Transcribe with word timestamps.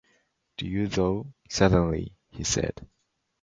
'Do 0.57 0.65
you, 0.65 0.87
though?’ 0.87 1.31
‘Certainly,’ 1.47 2.11
he 2.31 2.43
said. 2.43 2.87